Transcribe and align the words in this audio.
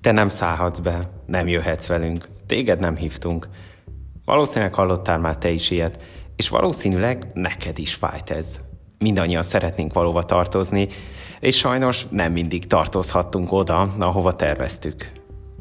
Te 0.00 0.12
nem 0.12 0.28
szállhatsz 0.28 0.78
be, 0.78 1.10
nem 1.26 1.48
jöhetsz 1.48 1.86
velünk, 1.86 2.28
téged 2.46 2.80
nem 2.80 2.96
hívtunk. 2.96 3.48
Valószínűleg 4.24 4.74
hallottál 4.74 5.18
már 5.18 5.38
te 5.38 5.50
is 5.50 5.70
ilyet, 5.70 6.02
és 6.36 6.48
valószínűleg 6.48 7.30
neked 7.34 7.78
is 7.78 7.94
fájt 7.94 8.30
ez. 8.30 8.60
Mindannyian 8.98 9.42
szeretnénk 9.42 9.92
valóva 9.92 10.22
tartozni, 10.22 10.88
és 11.40 11.56
sajnos 11.56 12.06
nem 12.10 12.32
mindig 12.32 12.66
tartozhattunk 12.66 13.52
oda, 13.52 13.80
ahova 13.98 14.36
terveztük. 14.36 15.12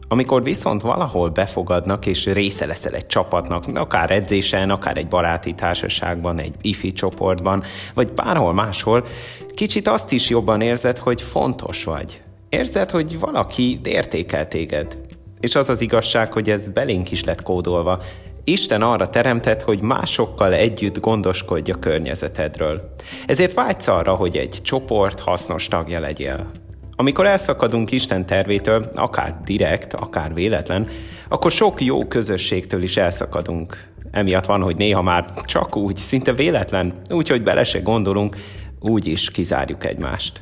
Amikor 0.07 0.43
viszont 0.43 0.81
valahol 0.81 1.29
befogadnak, 1.29 2.05
és 2.05 2.25
része 2.25 2.65
leszel 2.65 2.93
egy 2.93 3.07
csapatnak, 3.07 3.63
akár 3.73 4.11
edzésen, 4.11 4.69
akár 4.69 4.97
egy 4.97 5.07
baráti 5.07 5.53
társaságban, 5.53 6.39
egy 6.39 6.55
ifi 6.61 6.91
csoportban, 6.91 7.63
vagy 7.93 8.13
bárhol 8.13 8.53
máshol, 8.53 9.05
kicsit 9.53 9.87
azt 9.87 10.11
is 10.11 10.29
jobban 10.29 10.61
érzed, 10.61 10.97
hogy 10.97 11.21
fontos 11.21 11.83
vagy. 11.83 12.21
Érzed, 12.49 12.91
hogy 12.91 13.19
valaki 13.19 13.79
értékel 13.83 14.47
téged. 14.47 14.97
És 15.39 15.55
az 15.55 15.69
az 15.69 15.81
igazság, 15.81 16.33
hogy 16.33 16.49
ez 16.49 16.67
belénk 16.67 17.11
is 17.11 17.23
lett 17.23 17.41
kódolva. 17.41 18.01
Isten 18.43 18.81
arra 18.81 19.09
teremtett, 19.09 19.61
hogy 19.61 19.81
másokkal 19.81 20.53
együtt 20.53 20.99
gondoskodj 20.99 21.71
a 21.71 21.79
környezetedről. 21.79 22.93
Ezért 23.25 23.53
vágysz 23.53 23.87
arra, 23.87 24.15
hogy 24.15 24.37
egy 24.37 24.59
csoport 24.61 25.19
hasznos 25.19 25.67
tagja 25.67 25.99
legyél. 25.99 26.51
Amikor 26.95 27.25
elszakadunk 27.25 27.91
Isten 27.91 28.25
tervétől, 28.25 28.89
akár 28.93 29.41
direkt, 29.43 29.93
akár 29.93 30.33
véletlen, 30.33 30.87
akkor 31.29 31.51
sok 31.51 31.81
jó 31.81 32.07
közösségtől 32.07 32.83
is 32.83 32.97
elszakadunk. 32.97 33.87
Emiatt 34.11 34.45
van, 34.45 34.61
hogy 34.61 34.75
néha 34.75 35.01
már 35.01 35.33
csak 35.45 35.75
úgy, 35.75 35.95
szinte 35.95 36.33
véletlen, 36.33 37.01
úgy, 37.09 37.27
hogy 37.27 37.43
bele 37.43 37.63
se 37.63 37.79
gondolunk, 37.79 38.35
úgy 38.79 39.07
is 39.07 39.31
kizárjuk 39.31 39.85
egymást. 39.85 40.41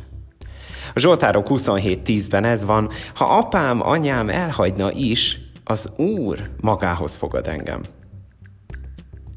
A 0.98 1.00
Zsoltárok 1.00 1.48
27.10-ben 1.50 2.44
ez 2.44 2.66
van, 2.66 2.90
ha 3.16 3.26
apám, 3.26 3.88
anyám 3.88 4.30
elhagyna 4.30 4.92
is, 4.92 5.40
az 5.64 5.92
Úr 5.98 6.50
magához 6.62 7.16
fogad 7.16 7.48
engem. 7.48 7.84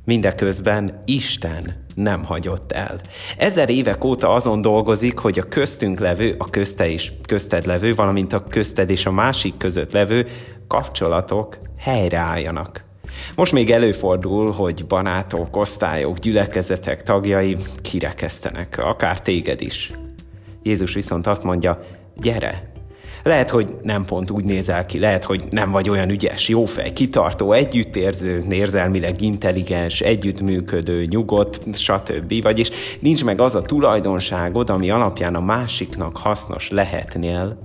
Mindeközben 0.04 1.02
Isten 1.04 1.84
nem 1.94 2.24
hagyott 2.24 2.72
el. 2.72 3.00
Ezer 3.38 3.70
évek 3.70 4.04
óta 4.04 4.34
azon 4.34 4.60
dolgozik, 4.60 5.18
hogy 5.18 5.38
a 5.38 5.48
köztünk 5.48 5.98
levő, 5.98 6.34
a 6.38 6.50
közte 6.50 6.90
és 6.90 7.12
közted 7.26 7.66
levő, 7.66 7.94
valamint 7.94 8.32
a 8.32 8.42
közted 8.42 8.90
és 8.90 9.06
a 9.06 9.10
másik 9.10 9.56
között 9.56 9.92
levő 9.92 10.26
kapcsolatok 10.68 11.58
helyreálljanak. 11.78 12.84
Most 13.34 13.52
még 13.52 13.70
előfordul, 13.70 14.52
hogy 14.52 14.86
barátok, 14.86 15.56
osztályok, 15.56 16.18
gyülekezetek 16.18 17.02
tagjai 17.02 17.56
kirekesztenek, 17.82 18.78
akár 18.78 19.20
téged 19.20 19.60
is. 19.60 19.92
Jézus 20.68 20.94
viszont 20.94 21.26
azt 21.26 21.44
mondja, 21.44 21.80
gyere, 22.16 22.72
lehet, 23.22 23.50
hogy 23.50 23.76
nem 23.82 24.04
pont 24.04 24.30
úgy 24.30 24.44
nézel 24.44 24.86
ki, 24.86 24.98
lehet, 24.98 25.24
hogy 25.24 25.44
nem 25.50 25.70
vagy 25.70 25.88
olyan 25.88 26.10
ügyes, 26.10 26.48
jófej, 26.48 26.92
kitartó, 26.92 27.52
együttérző, 27.52 28.44
érzelmileg 28.50 29.20
intelligens, 29.20 30.00
együttműködő, 30.00 31.04
nyugodt, 31.04 31.74
stb. 31.74 32.42
Vagyis 32.42 32.70
nincs 33.00 33.24
meg 33.24 33.40
az 33.40 33.54
a 33.54 33.62
tulajdonságod, 33.62 34.70
ami 34.70 34.90
alapján 34.90 35.34
a 35.34 35.40
másiknak 35.40 36.16
hasznos 36.16 36.70
lehetnél, 36.70 37.58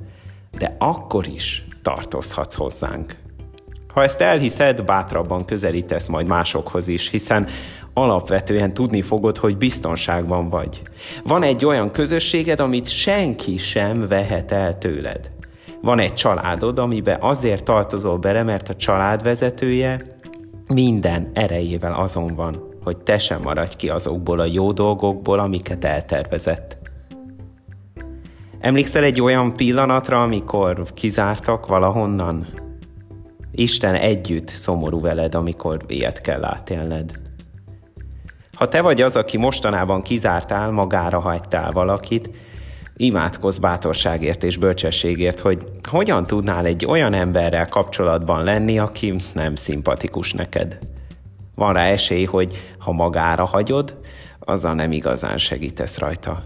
de 0.58 0.76
akkor 0.80 1.26
is 1.34 1.66
tartozhatsz 1.82 2.56
hozzánk. 2.56 3.16
Ha 3.94 4.04
ezt 4.04 4.22
elhiszed, 4.22 4.84
bátrabban 4.84 5.46
közelítesz 5.46 6.08
majd 6.08 6.28
másokhoz 6.28 6.88
is, 6.88 7.10
hiszen 7.10 7.48
alapvetően 7.94 8.74
tudni 8.74 9.02
fogod, 9.02 9.38
hogy 9.38 9.58
biztonságban 9.58 10.50
vagy. 10.50 10.82
Van 11.24 11.44
egy 11.44 11.66
olyan 11.66 11.92
közösséged, 11.92 12.60
amit 12.60 12.90
senki 12.90 13.58
sem 13.58 14.08
vehet 14.08 14.52
el 14.52 14.78
tőled. 14.78 15.32
Van 15.82 16.00
egy 16.00 16.14
családod, 16.14 16.80
amiben 16.80 17.18
azért 17.22 17.64
tartozol 17.64 18.18
bele, 18.18 18.44
mert 18.44 18.70
a 18.70 18.76
család 18.76 19.24
vezetője 19.24 20.02
minden 20.68 21.30
erejével 21.34 21.94
azon 21.94 22.34
van, 22.34 22.64
hogy 22.84 22.98
te 22.98 23.18
sem 23.18 23.42
maradj 23.42 23.76
ki 23.76 23.90
azokból 23.90 24.40
a 24.40 24.46
jó 24.46 24.72
dolgokból, 24.72 25.40
amiket 25.40 25.84
eltervezett. 25.84 26.78
Emlékszel 28.60 29.04
egy 29.04 29.22
olyan 29.22 29.54
pillanatra, 29.54 30.22
amikor 30.22 30.84
kizártak 30.94 31.68
valahonnan? 31.68 32.63
Isten 33.56 33.96
együtt 33.96 34.48
szomorú 34.48 35.02
veled, 35.02 35.36
amikor 35.36 35.80
ilyet 35.88 36.22
kell 36.22 36.44
átélned. 36.44 37.12
Ha 38.54 38.68
te 38.68 38.82
vagy 38.82 39.02
az, 39.02 39.16
aki 39.16 39.38
mostanában 39.38 40.02
kizártál, 40.02 40.72
magára 40.72 41.20
hagytál 41.20 41.72
valakit, 41.72 42.30
imádkozz 42.96 43.58
bátorságért 43.58 44.44
és 44.44 44.58
bölcsességért, 44.58 45.40
hogy 45.40 45.68
hogyan 45.90 46.24
tudnál 46.24 46.66
egy 46.66 46.86
olyan 46.86 47.14
emberrel 47.14 47.68
kapcsolatban 47.68 48.44
lenni, 48.44 48.80
aki 48.80 49.16
nem 49.34 49.56
szimpatikus 49.56 50.34
neked. 50.34 50.78
Van 51.56 51.74
rá 51.74 51.84
esély, 51.84 52.26
hogy 52.26 52.74
ha 52.80 52.92
magára 52.92 53.46
hagyod, 53.46 53.98
azzal 54.40 54.74
nem 54.74 54.92
igazán 54.92 55.38
segítesz 55.38 55.98
rajta. 55.98 56.44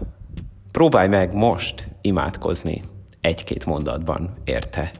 Próbálj 0.72 1.08
meg 1.08 1.34
most 1.34 1.88
imádkozni 2.00 2.82
egy-két 3.20 3.66
mondatban, 3.66 4.34
érte? 4.44 4.90